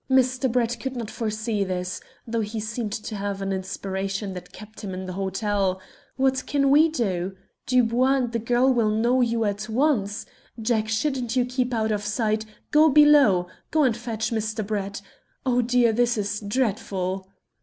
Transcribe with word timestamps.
Mr. 0.09 0.51
Brett 0.51 0.77
could 0.79 0.95
not 0.95 1.11
foresee 1.11 1.63
this, 1.63 2.01
though 2.25 2.41
he 2.41 2.59
seemed 2.59 2.91
to 2.91 3.15
have 3.15 3.39
an 3.39 3.53
inspiration 3.53 4.33
that 4.33 4.51
kept 4.51 4.81
him 4.81 4.95
in 4.95 5.05
the 5.05 5.13
hotel. 5.13 5.79
What 6.15 6.47
can 6.47 6.71
we 6.71 6.89
do? 6.89 7.37
Dubois 7.67 8.15
and 8.15 8.31
the 8.31 8.39
girl 8.39 8.73
will 8.73 8.89
know 8.89 9.21
you 9.21 9.43
at 9.45 9.69
once! 9.69 10.25
Jack, 10.59 10.87
shouldn't 10.89 11.35
you 11.35 11.45
keep 11.45 11.71
out 11.71 11.91
of 11.91 12.01
sight? 12.03 12.47
go 12.71 12.89
below 12.89 13.45
go 13.69 13.83
and 13.83 13.95
fetch 13.95 14.31
Mr. 14.31 14.65
Brett. 14.65 15.03
Oh, 15.45 15.61
dear, 15.61 15.93
this 15.93 16.17
is 16.17 16.39
dreadful!" 16.39 17.27